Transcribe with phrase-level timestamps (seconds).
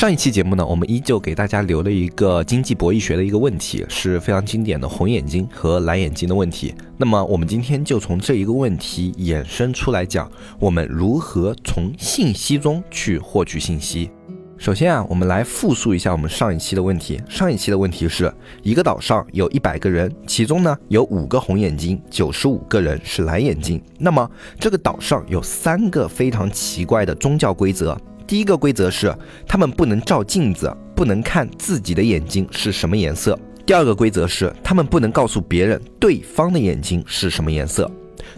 [0.00, 6.74] 上一期节目呢，我们依旧给大家留了一个经济博弈学的一个问题，是非常经典的红眼睛和蓝眼睛的问题。
[6.96, 14.10] 那么我们今天就从这一个问题衍生出来讲，我们如何从信息中去获取信息。
[14.56, 17.20] 首先啊，我们来复述一下我们上一期的问题。
[17.28, 23.82] 上一期的问题是一个岛上有一百个人，其中呢有五个红眼睛，九十五个人是蓝眼睛。
[23.98, 28.00] 那么这个岛上有三个非常奇怪的宗教规则。
[28.30, 29.12] 第一个规则是，
[29.44, 33.36] 他们不能照镜子，不能看自己的眼睛是什么颜色。
[33.66, 37.90] 第二个规则是，他们不能告诉别人对方的眼睛是什么颜色。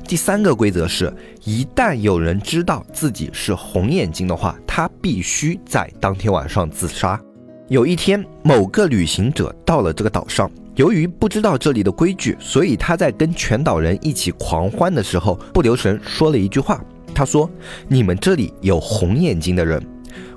[0.09, 1.13] 第三个规则是，
[1.45, 7.21] 一旦有人知道自己是红眼睛的话，他必须在当天晚上自杀。
[7.69, 16.83] 有一天，某个旅行者到了这个岛上，由于不知道这里的规矩，所以他在跟全岛人一起狂欢的时候，不留神说了一句话。
[17.15, 17.49] 他说
[17.89, 19.83] ：“你们这里有红眼睛的人。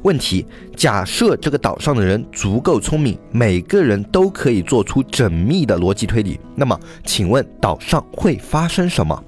[0.03, 0.45] 问题：
[0.75, 9.21] 假设这个岛上的人足够聪明，每个人都可以做出缜密的逻辑推理，那么，请问岛上会发生什么？”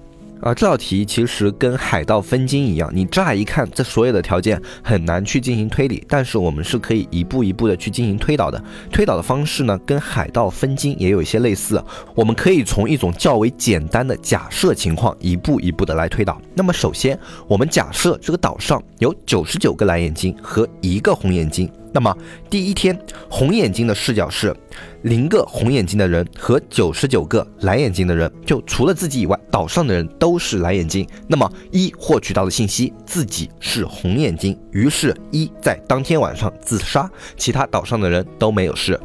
[0.48, 8.64] 啊，这道题其实跟海盗分金一样，你乍一看这所有的条件很难去进行推理，但是我们是可以一步一步的去进行推导的。
[8.90, 11.84] 推导的方式呢，跟海盗分金也有一些类似，
[12.16, 16.42] 我们可以从一种较为简单的假设情况一步一步的来推导。
[16.53, 21.70] 那么首先，我们假设这个岛上有九十九个蓝眼睛和一个红眼睛。
[21.98, 22.16] 那么
[22.48, 22.95] 第一天，
[23.28, 24.56] 红眼睛的视角是
[25.02, 31.08] 零个红眼睛的人和九十九个蓝眼睛的人，就除了自己以外，岛上的人都是蓝眼睛。
[31.28, 39.00] 那么一获取到的信息，自己是红眼睛，于是一在当天晚上自杀，其他岛上的人都没有事。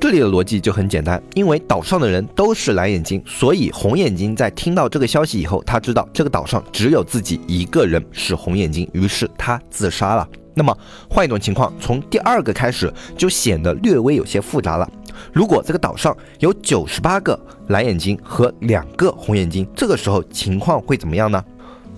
[0.00, 10.26] 这里的逻辑就很简单，因为岛上的人都是蓝眼睛，所以红眼睛在听到这个消息以后，他知道这个岛上只有自己一个人是红眼睛，于是他自杀了。
[10.58, 10.76] 那么
[11.08, 14.90] 换一种情况，从第二个开始就显得略微有些复杂了。
[15.32, 17.38] 如果这个岛上有九十八个
[17.68, 21.42] 蓝眼睛和两个红眼睛，这个时候情况会怎么样呢？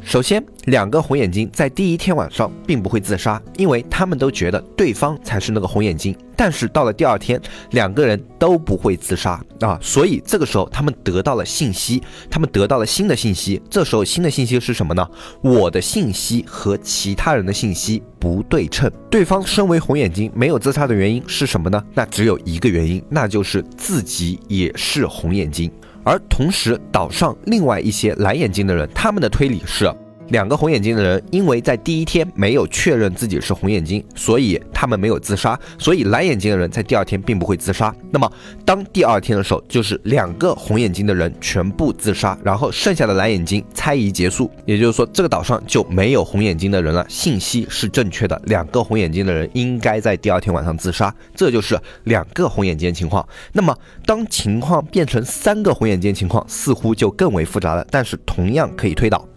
[0.02, 6.16] 首先，两个红眼睛在第一天晚上并不会自杀，因为他们都觉得对方才是那个红眼睛。
[6.34, 7.40] 但是到了第二天，
[7.72, 13.60] 两个人都不会自杀啊，所以这个时候他们得到了信息，他们得到了新的信息。
[13.68, 15.06] 这时候新的信息是什么呢？
[15.42, 18.90] 我的信息和其他人的信息不对称。
[19.10, 21.84] 对方身为红眼睛没有自杀的原因是什么呢？
[21.94, 25.70] 那只有一个原因，那就是自己也是红眼睛。
[26.04, 29.92] 而同时，岛上另外一些蓝眼睛的人，他们的推理是。
[30.30, 35.58] 两个红眼睛的人，因为在第一天没有确认自己是红眼睛，所以他们没有自杀。
[35.78, 37.94] 所以蓝眼睛的人在第二天并不会自杀。
[38.10, 38.30] 那么
[38.64, 44.50] 当第二天的时候，就是两个红眼睛的人全部自杀，然后剩下的蓝眼睛猜疑结束。
[44.64, 47.04] 也就是说，这个岛上就没有红眼睛的人了。
[47.08, 51.14] 信息是正确的，两个红眼睛的人应该在第二天晚上自杀。
[51.34, 53.26] 这就是两个红眼睛情况。
[53.52, 53.76] 那么
[54.06, 57.84] 当情况变成三个红眼睛情况，似乎就更为复杂了。
[57.90, 59.29] 但是同样可以推导。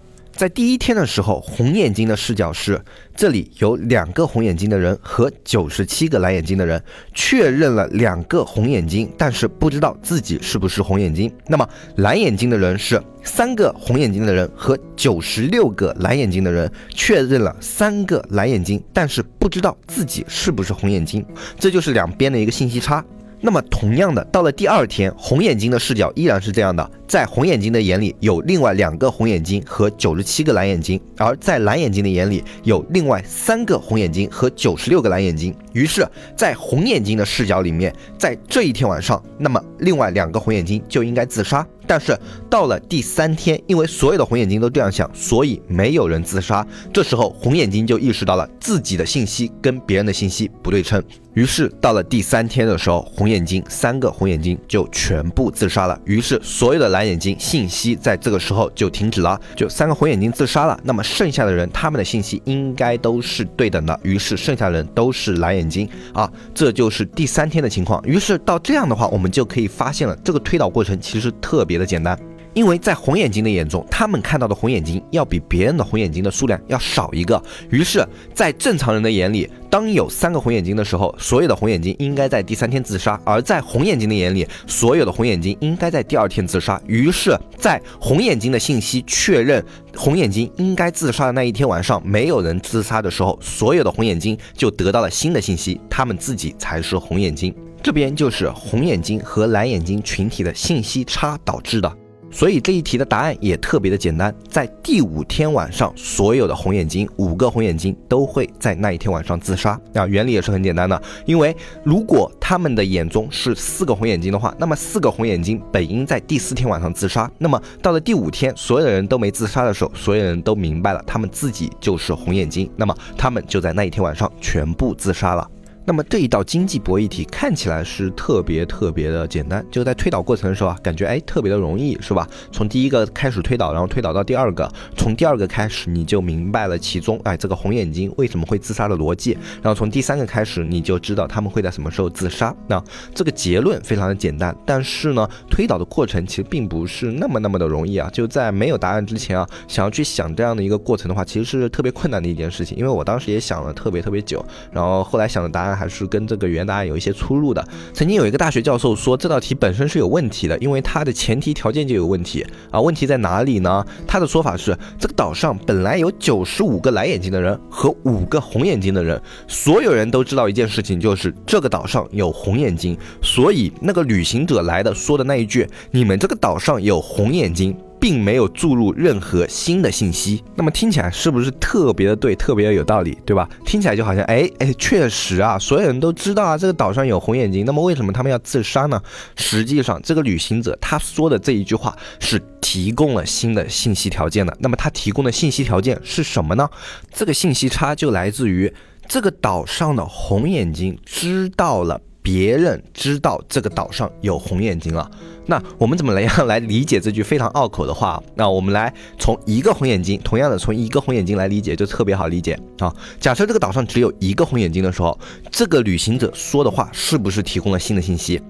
[0.43, 2.77] 在第一天的时候，红眼睛的视角是
[3.15, 6.83] 这里有两个红眼睛的人和九十七个蓝眼睛的人，
[7.13, 11.33] 确认了两个红眼睛，但是不知道自己是不是红眼睛。
[11.47, 11.65] 那么
[11.95, 21.25] 蓝眼睛的人是三个红眼睛的人和九十六个蓝眼睛的人，确认了三个蓝眼睛，但是不知道自己是不是红眼睛。
[21.57, 23.01] 这就是两边的一个信息差。
[23.45, 26.89] 那么同样的，到了第二天，红眼睛的视角依然是这样的。
[27.05, 35.53] 在红眼睛的眼里，有另外两个红眼睛和九十七个蓝眼睛；而在蓝眼睛的眼里，有另外三个红眼睛和九十六个蓝眼睛。
[35.73, 41.67] 于是，在红眼睛的视角里面，在这一天晚上，那么另外两个红眼睛就应该自杀。
[41.85, 42.17] 但是
[42.49, 46.65] 到了第三天，因为所有的红眼睛都这样想，所以没有人自杀。
[46.91, 51.03] 这时候，红眼睛就意识到了自己的信息跟别人的信息不对称。
[51.33, 55.99] 于是到了第三天的时候，红眼睛三个红眼睛就全部自杀了。
[56.05, 57.03] 于是所有的蓝。
[57.03, 60.79] 眼睛信息在这个时候就停止了，就三个红眼睛自杀了。
[60.85, 63.99] 那么剩下的人，他们的信息应该都是对等的。
[64.03, 68.01] 于是剩下的人都是蓝眼睛啊，这就是第三天的情况。
[68.05, 72.15] 于是到这样的话，我们就可以发现了这个推导过程其实特别别的简单。
[72.53, 77.41] 因为在红眼睛的眼中，他们看到的红眼睛要比别人的红眼睛的数量要少一个。
[77.71, 86.79] 于是，在正常人的眼里，当有三个红眼睛的时候，所有的红眼睛应该在第三天自杀；而在红眼睛的眼里，所有的红眼睛应该在第二天自杀。
[86.85, 89.65] 于是，在红眼睛的信息确认
[89.95, 97.51] 红眼睛应该自杀的那一天晚上，没有人自杀的时候，所有的红眼睛就得到了新的信息，他们自己才是红眼睛。
[97.83, 101.97] 这边就是红眼睛和蓝眼睛群体的信息差导致的。
[102.31, 109.79] 所以这一题的答案也特别的简单，在第五天晚上，所有的红眼睛五个红眼睛都会在那一天晚上自杀。
[109.93, 117.29] 啊，原理也是很简单的，因为如果他们的眼中是四个红眼睛的话，那么四个红眼睛本应在第四天晚上自杀。
[117.37, 125.47] 那么到了第五天，所有的人都没自杀的时候，所有人都明白了他们自己就是红眼睛，那么他们就在那一天晚上全部自杀了。
[125.85, 132.25] 那么这一道经济博弈题看起来是特别特别的简单，就在推导过程的时候啊，感觉哎特别的容易，是吧？
[132.53, 142.55] 从第一个开始推导，然后推导到第二个，从第二个开始你就明白了其中哎这个红眼睛为什么会自杀的逻辑，然后从第三个开始你就知道他们会在什么时候自杀。
[142.67, 142.81] 那
[143.13, 148.09] 这个结论非常的简单，但是呢，推导的过程其实并不是那么那么的容易啊。
[148.13, 155.72] 就在没有答案之前啊，想要去想这样的一个过程的话，其实是特别困难的一件事情，因为我当时也想了特别特别久，然后后来想的答案。
[155.75, 157.65] 还是跟这个原答案有一些出入的。
[157.93, 162.79] 曾经有一个大学教授说，这道题本身是有问题的，因为它的前提条件就有问题啊。
[162.79, 163.85] 问题在哪里呢？
[164.07, 177.75] 他的说法是，这个岛上本来有九十五个蓝眼睛的人和五个红眼睛的人，所有人都知道一件事情，就是这个岛上有红眼睛，所以那个旅行者来的说的那一句“你们这个岛上有红眼睛”。
[178.03, 183.47] 并没有注入任何新的信息，那么听起来是不是特别的对，特别的有道理，对吧？
[183.65, 189.01] 听起来就好像，哎哎，确实啊，所有人都知道啊，这个岛上有红眼睛，那么为什么他们要自杀呢？
[189.37, 194.53] 实际上，这个旅行者他说的这一句话是提供了新的信息条件的。
[194.59, 196.69] 那么他提供的信息条件是什么呢？
[197.13, 198.73] 这个信息差就来自于
[199.07, 202.01] 这个岛上的红眼睛知道了。
[202.23, 205.11] 别人知道这个岛上有红眼睛了，
[205.45, 208.23] 那我们怎么来样来理解这句非常拗口的话？
[208.33, 212.95] 那我们来从一个红眼睛，同样的从一个红眼睛来理解，就特别好理解啊。
[213.19, 215.19] 假设这个岛上只有一个红眼睛的时候，
[215.51, 218.41] 这个旅行者说的话是不是提供了新的信息？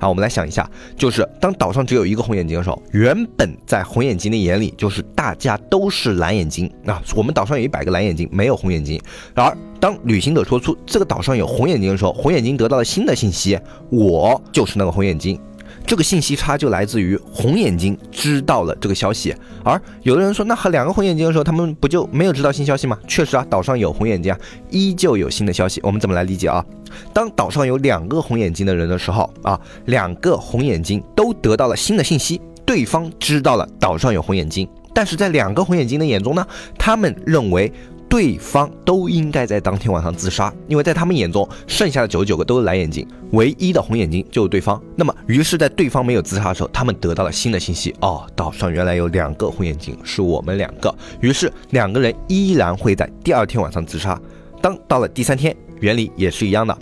[0.00, 7.02] 好，我们来想一下，就是当岛上只有一个红眼睛的时候，原本在红眼睛的眼里，就是大家都是蓝眼睛啊。
[7.14, 9.00] 我们岛上有一百个蓝眼睛，没有红眼睛。
[9.34, 13.58] 而当旅行者说出这个岛上有红眼睛的时候，红眼睛得到了新的信息，
[13.90, 15.38] 我就是那个红眼睛。
[15.86, 19.32] 这个信息差就来自于红眼睛知道了这个消息，
[19.62, 22.98] 而有的人说，那和两个红眼睛的时候，他们不就没有知道新消息吗？
[23.06, 24.38] 确实啊，岛上有红眼睛啊，
[24.70, 25.80] 依旧有新的消息。
[25.84, 26.64] 我们怎么来理解啊？
[27.12, 36.44] 当岛上有两个红眼睛的人的时候啊，两个红眼睛都得到了新的信息，对方知道了岛上有红眼睛，但是在两个红眼睛的眼中呢，
[36.76, 37.72] 他们认为。
[38.08, 44.80] 对方都应该在当天晚上自杀，因为在他们眼中，剩下的九十九个都是蓝眼睛，唯一的红眼睛就是对方。
[44.94, 50.94] 那么，于是，在对方没有自杀的时候，他们得到了新的信息：哦，岛上原来有两个红眼睛，是我们两个。
[51.20, 54.18] 于是，两个人依然会在第二天晚上自杀。
[54.62, 56.78] 当到了第三天，原理也是一样的，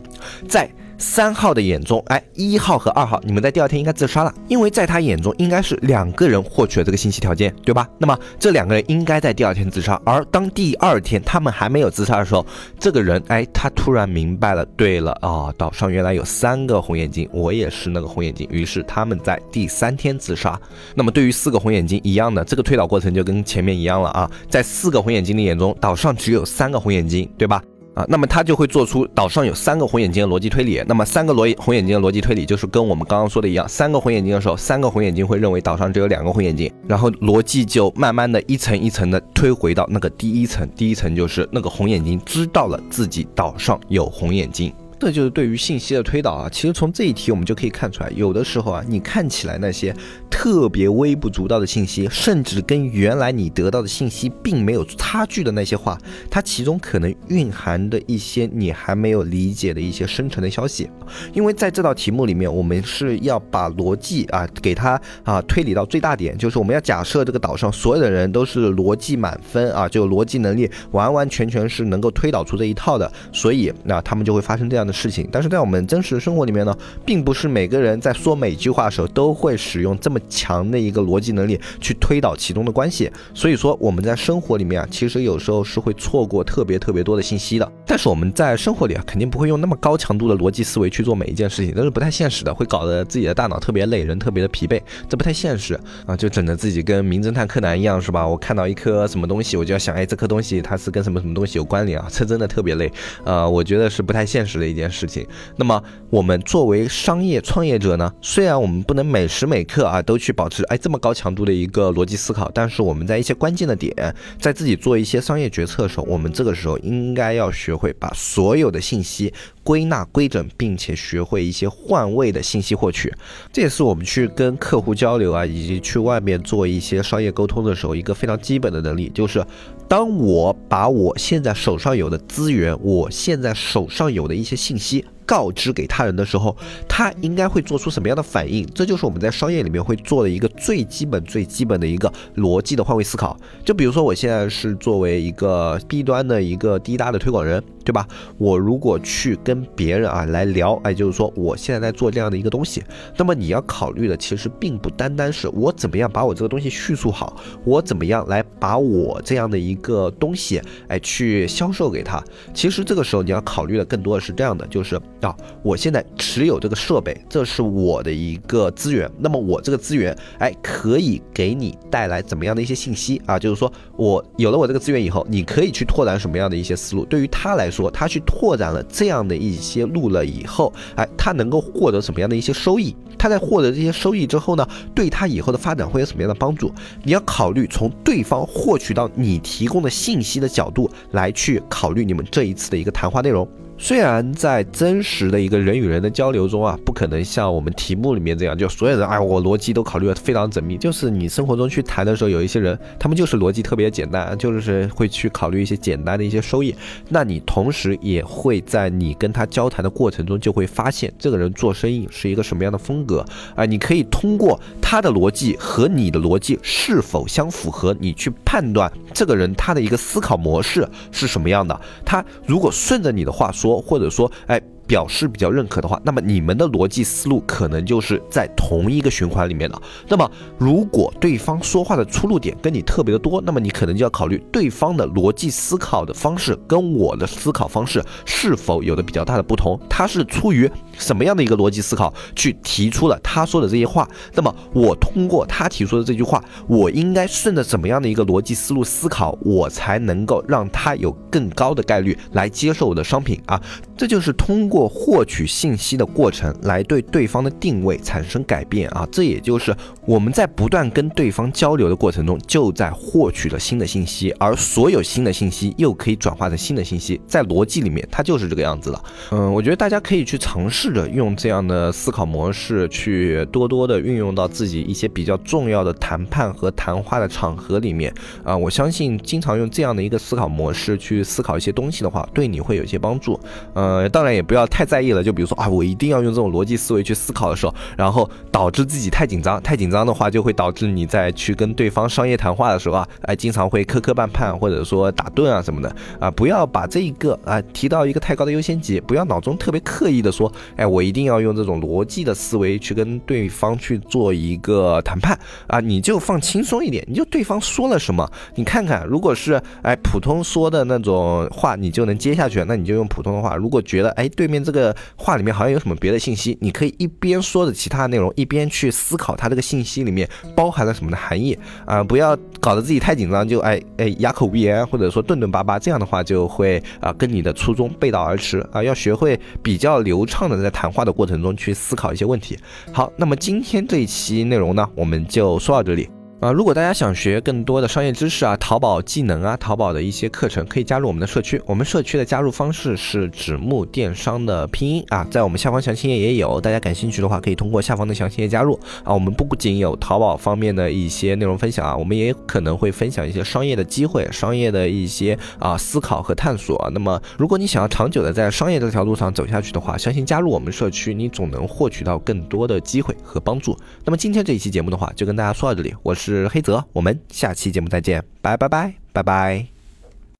[0.49, 0.71] 在。
[0.99, 7.89] 三号的眼中，哎，一号和二号，你们在第二天应该自杀了，因为在他眼中应该是两个人获取了这个信息条件，对吧？
[7.99, 12.45] 那么这两个人应该在第二天自杀，而当第二天他们还没有自杀的时候，
[12.79, 20.59] 这个人，哎，他突然明白了，对了啊，岛上原来有三个红眼睛，我也是那个红眼睛，于是他们在第三天自杀。
[20.95, 27.63] 那么对于四个红眼睛一样的这个推导过程就跟前面一样了啊，在四个红眼睛的眼中，岛上只有三个红眼睛，对吧？
[27.95, 30.83] 啊，那么他就会做出岛上有三个红眼睛的逻辑推理。
[30.87, 44.73] 那么三个罗红眼睛的逻辑推理就是跟我们刚刚说的一样，三个红眼睛的时候，三个红眼睛会认为岛上只有两个红眼睛，然后逻辑就慢慢的一层一层的推回到那个第一层，第一层就是那个红眼睛知道了自己岛上有红眼睛。
[44.99, 46.49] 这就是对于信息的推导啊。
[46.51, 49.95] 其实从这一题我们就可以看出来，有的时候啊，你看起来那些
[50.31, 55.99] 特别微不足道的信息，甚至跟原来你得到的信息并没有差距的那些话，
[56.31, 60.89] 它其中可能蕴含的一些你还没有理解的一些深层的消息。
[61.33, 74.84] 因为在这道题目里面，我们是要把逻辑啊给它啊推理到最大点，就是我们要假设这个岛上所有的人都是逻辑满分啊，就逻辑能力完完全全是能够推导出这一套的，所以那他们就会发生这样。
[74.87, 75.29] 的事情。
[75.31, 83.11] 但是在我们真实的生活里面呢，并不是每个人在说每句话的时候都会使用这么强的一个逻辑能力去推导其中的关系。
[83.33, 87.73] 所以说我们在生活里面啊，其实有时候是会错过特别特别多的信息的。
[87.87, 96.17] 但是我们在生活里啊，肯定不会用那么高强度的逻辑思维去做每一件事情，这是不太现实的，会搞得自己的大脑特别累，人特别的疲惫，这不太现实啊！
[96.17, 98.27] 就整的自己跟名侦探柯南一样，是吧？
[98.27, 102.07] 我看到一颗什么东西，我就要想，哎，这颗东西它是跟什么什么东西有关联啊？
[102.11, 102.91] 这真的特别累，
[103.25, 105.27] 呃，我觉得是不太现实的一件事情。
[105.57, 113.95] 那么我们作为商业创业者呢，虽然我们不能每时每刻啊都去保持哎这么高强度的一个逻辑思考，但是我们在一些关键的点，
[114.39, 119.33] 在自己做一些商业决策的时候，我们这个时候应该要学会把所有的信息。
[119.65, 123.13] 归纳规整，并且学会一些换位的信息获取，
[123.53, 129.45] 这也是我们去跟客户交流啊，以及去外面做一些商业沟通的时候一个非常基本的能力，就是
[129.89, 135.05] 当我把我现在手上有的资源，我现在手上有的一些信息。
[135.27, 136.57] 告知给他人的时候，
[136.89, 138.67] 他应该会做出什么样的反应？
[138.75, 143.37] 这就是我们在商业里面会做的一个最基本、最基本的一个逻辑的换位思考。
[143.65, 148.07] 就比如说，我现在是作为一个 B 端的一个滴答的推广人，对吧？
[148.39, 152.83] 我如果去跟别人啊来聊，哎，就是说我现在在做这样的一个东西，
[153.17, 162.23] 那么你要考虑的其实并不单单是我怎么样把我这个东西叙述好，我怎么样来把我这样的一个东西哎去销售给他。
[162.53, 165.01] 其实这个时候你要考虑的更多的是这样的，就是。
[165.25, 169.11] 啊，我现在持有这个设备，这是我的一个资源。
[169.19, 173.39] 那么我这个资源，哎，可以给你带来怎么样的一些信息啊？
[173.39, 177.05] 就是说我有了我这个资源以后，你可以去拓展什么样的一些思路？
[177.07, 182.95] 对于他来说，他去拓展了这样的一些路了以后，哎，他能够获得什么样的一些收益？
[183.17, 186.71] 他在获得这些收益之后呢，对他以后的发展会有什么样的帮助？
[187.03, 193.49] 你要考虑从对方获取到你提供的信息的角度来去考虑你们这一次的一个谈话内容。
[193.77, 200.79] 虽然在真实的一个人与人的交流中啊，不可能像我们题目里面这样，就所有人哎，我逻辑都考虑的非常缜密。
[200.79, 206.75] 就是你生活中去谈的时候，有一些人，他们就是逻辑特别简单，就是会去考虑一些简单的一些收益。
[207.09, 213.67] 那你同时也会在你跟他交谈的过程中，就会发现这个人做生意是一个什么样的风格啊？
[213.67, 221.79] 你可以通过他的逻辑和你的逻辑是否相符合，你去判断这个人他的一个思考模式是什么样的。
[222.05, 223.81] 他如果顺着你的话说。
[223.81, 224.61] 或者说，哎。
[224.95, 229.83] 表示比较认可的话，那么你们的逻辑思路可能就是在同一个循环里面的。
[230.07, 239.77] 那么如果对方说话的出入点跟你特别的多，那么你可能就要考虑对方的逻辑思考的方式跟我的思考方式是否有的比较大的不同。
[239.91, 244.09] 他是出于什么样的一个逻辑思考去提出了他说的这些话？
[244.33, 253.61] 那么我通过他提出的这句话，我应该顺着怎么样的一个逻辑思路思考，我才能够让他有更高的概率来接受我的商品啊？
[253.97, 254.65] 这就是通。
[254.65, 269.05] 过获取信息的过程来对对方的定位产生改变啊，这也就是我们在不断跟对方交流的过程中，就在获取了新的信息，而所有新的信息又可以转化成新的信息，在逻辑里面它就是这个样子的。
[269.33, 278.57] 嗯，我觉得大家可以去尝试着用这样的思考模式，去多多的运用到自己一些比较重要的谈判和谈话的场合里面啊。
[278.57, 283.39] 我相信经常用这样的一个思考模式去思考一些东西的话，对你会有一些帮助。
[283.85, 284.65] 呃，当然也不要。
[284.67, 305.39] 太在意了，就比如说啊，我一定要用这种逻辑思维去思考的时候，然后导致自己太紧张，太紧张的话，就会导致你在去跟对方商业谈话的时候啊，哎，经常会磕磕绊绊，或者说打顿啊什么的啊，不要把这一个啊提到一个太高的优先级，不要脑中特别刻意的说，哎，我一定要用这种逻辑的思维去跟对方去做一个谈判
[305.69, 314.65] 啊，你就放轻松一点，你就对方说了什么，你看看，如果是哎普通说的那种话，你就能接下去，那你就用普通的话，如觉得哎对面。
[314.65, 320.27] 这个话里面好像有什么别的信息，你可以一边说着其他的内容，一边去思考它这个信息里面
[320.57, 321.55] 包含了什么的含义
[321.85, 322.03] 啊！
[322.03, 328.83] 不要搞得自己太紧张，就哎哎哑口无言，或者说顿顿巴巴，这样的话就会啊跟你的初衷背道而驰啊！
[328.83, 332.59] 要学会比较流畅的在谈话的过程中去思考一些问题。
[332.91, 336.09] 好，那么今天这一期内容呢，我们就说到这里。
[336.45, 341.59] 啊，如果大家想学更多的商业知识啊，淘宝技能啊，淘宝的一些课程，可以加入我们的社区。
[341.65, 349.15] 我们社区的加入方式是纸木电商的拼音啊，在我们下方详情页也有，大家感兴趣的话，可以通过下方的详情页加入啊。
[349.15, 356.91] 我们不仅有淘宝方面的一些内容分享啊，我们也可能会分享一些商业的机会、商业的一些啊思考和探索。
[356.93, 363.75] 那么，如果你想要长久的在商业这条路上走下去的话，相信加入我们社区，你总能获取到更多的机会和帮助。
[364.05, 366.34] 那么今天这一期节目的话，就跟大家说到这里，我是。
[366.35, 369.74] 是黑泽，我们下期节目再见，拜拜拜拜拜。